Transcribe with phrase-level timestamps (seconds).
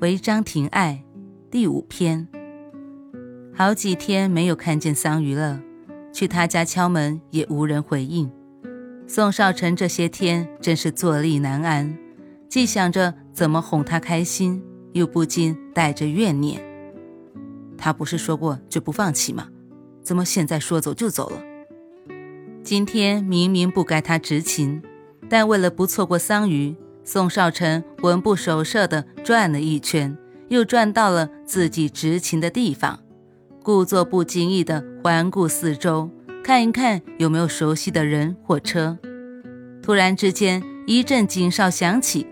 [0.00, 1.04] 违章停爱
[1.50, 2.26] 第五篇。
[3.54, 5.60] 好几天没有看见桑榆了，
[6.10, 8.30] 去他家敲门也无人回应。
[9.06, 11.98] 宋少臣这些天真是坐立难安，
[12.48, 16.62] 既想着怎么哄他开心，又不禁带着怨念。
[17.76, 19.48] 他不是说过就不放弃吗？
[20.02, 21.42] 怎么现在说走就走了？
[22.62, 24.80] 今天明明不该他执勤，
[25.28, 26.74] 但为了不错过桑榆。
[27.04, 30.16] 宋少臣魂不守舍地转了一圈，
[30.48, 33.00] 又转到了自己执勤的地方，
[33.62, 36.10] 故作不经意地环顾四周，
[36.44, 38.98] 看一看有没有熟悉的人或车。
[39.82, 42.26] 突然之间，一阵警哨响起。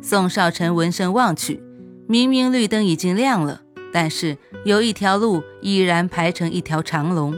[0.00, 1.62] 宋少臣闻声望去，
[2.08, 7.36] 明明绿灯已经亮了，但是有一条路依然排成一条长龙，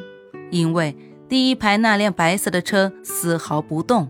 [0.50, 0.96] 因为
[1.28, 4.08] 第一排那辆白色的车丝毫不动。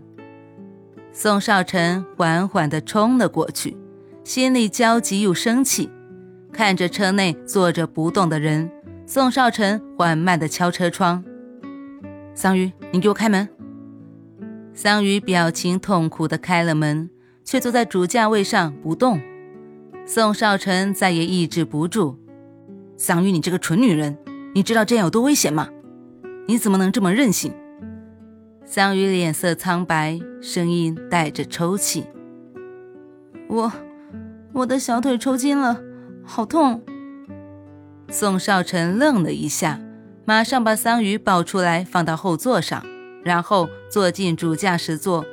[1.17, 3.77] 宋少成缓缓地冲了过去，
[4.25, 5.89] 心里焦急又生气。
[6.51, 8.69] 看着车内坐着不动的人，
[9.05, 11.23] 宋少成缓慢地敲车窗
[12.35, 13.47] ：“桑榆，你给我开门。”
[14.75, 17.09] 桑榆表情痛苦地开了门，
[17.45, 19.21] 却坐在主驾位上不动。
[20.05, 22.19] 宋少成再也抑制不住
[22.97, 24.17] ：“桑榆，你这个蠢女人，
[24.53, 25.69] 你知道这样有多危险吗？
[26.45, 27.53] 你怎么能这么任性？”
[28.67, 32.03] 桑榆脸色苍白，声音带着抽泣
[33.47, 33.71] ：“我，
[34.53, 35.79] 我的小腿抽筋了，
[36.23, 36.81] 好痛。”
[38.09, 39.79] 宋少成愣了一下，
[40.25, 42.83] 马上把桑榆抱出来放到后座上，
[43.23, 45.23] 然后坐进主驾驶座，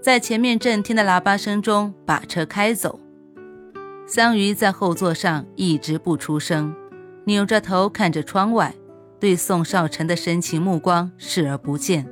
[0.00, 2.98] 在前面震天的喇叭声中把车开走。
[4.06, 6.74] 桑榆在后座上一直不出声，
[7.26, 8.74] 扭着头看着窗外，
[9.20, 12.08] 对宋少成的深情目光视而不见。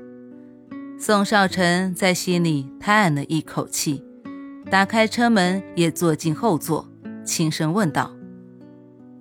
[0.98, 4.02] 宋少臣在心里叹了一口气，
[4.70, 6.88] 打开车门，也坐进后座，
[7.22, 8.10] 轻声问道：“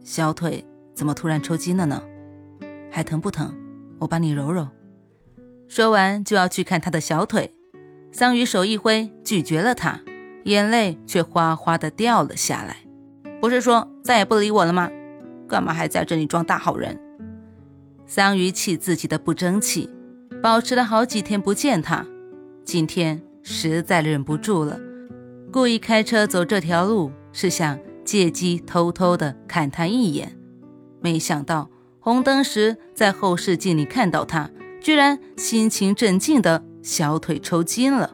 [0.01, 2.01] 小腿怎么突然抽筋了呢？
[2.89, 3.53] 还疼不疼？
[3.99, 4.69] 我帮你揉揉。”
[5.67, 7.53] 说完就要去看他的小腿，
[8.09, 9.99] 桑榆手一挥，拒绝了他，
[10.45, 12.77] 眼泪却哗哗的掉了下来。
[13.41, 14.89] 不是说再也不理我了吗？
[15.45, 16.97] 干嘛还在这里装大好人？
[18.05, 19.89] 桑榆气自己的不争气。
[20.45, 22.05] 保持了好几天不见他，
[22.63, 24.79] 今天实在忍不住了，
[25.51, 30.37] 故意开车走这条路，是想借机偷偷的看他一眼。
[31.01, 38.11] 没想到红灯时在后视镜里看到他，居然心情镇静的小腿抽筋了。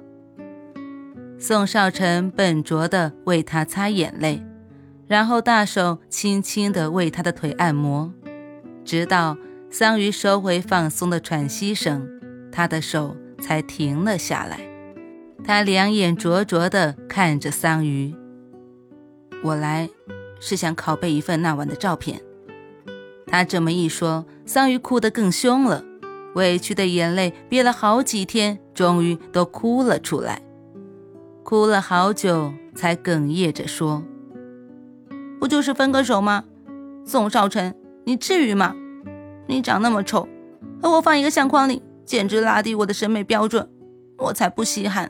[1.38, 4.42] 宋少成笨拙的为他擦眼泪，
[5.06, 8.13] 然后大手轻轻的为他的腿按摩，
[8.86, 9.36] 直到。
[9.74, 12.06] 桑榆收回放松的喘息声，
[12.51, 14.59] 他的手才停了下来。
[15.44, 18.16] 他两眼灼灼地看着桑榆
[19.44, 19.89] ：“我来
[20.39, 22.22] 是想拷贝一份那晚的照片。”
[23.25, 25.84] 他这么一说，桑榆哭得更凶了，
[26.35, 30.41] 委屈的眼泪憋了好几天，终于都哭了出来。
[31.44, 34.03] 哭了好久，才哽咽着说
[35.39, 36.44] ：“不就是分个手吗？
[37.03, 37.75] 宋少臣，
[38.06, 38.75] 你至于吗？”
[39.47, 40.28] 你长那么丑，
[40.81, 41.81] 和我放一个相框里，
[42.12, 43.70] 简直拉低我的审美标准，
[44.18, 45.10] 我才不稀罕。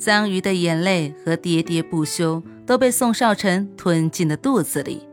[0.00, 5.06] 桑榆的眼泪和喋喋不休都被宋少成吞进了肚子里，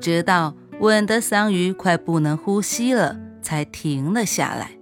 [0.00, 4.78] 直到吻得桑榆快不能呼吸了，才停了下来，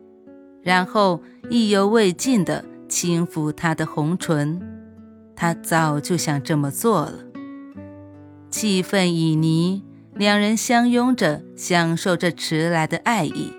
[0.60, 4.60] 然后意犹未尽地轻抚她的红唇。
[5.34, 7.14] 他早就想这么做了。
[8.50, 9.80] 气氛旖旎。
[10.14, 13.54] 两人相拥着，享受着迟来的爱意。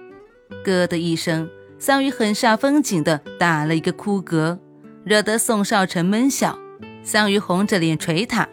[0.63, 4.57] 咯的一声，桑榆很煞风景的打了一个哭嗝，
[5.03, 6.57] 惹得宋少成闷笑。
[7.03, 8.47] 桑榆红着脸捶他：“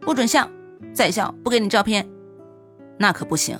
[0.00, 0.48] 不准笑，
[0.92, 2.08] 再笑不给你照片。”
[2.98, 3.58] 那可不行。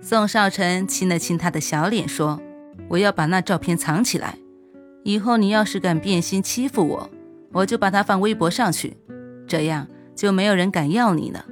[0.00, 2.40] 宋少成亲了亲他的小脸，说
[2.88, 4.38] ：“我要把那照片藏起来，
[5.02, 7.10] 以后你要是敢变心欺负我，
[7.52, 8.96] 我就把它放微博上去，
[9.46, 11.44] 这样就没有人敢要你了。”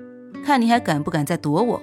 [0.44, 1.82] 看你还敢不敢再躲我？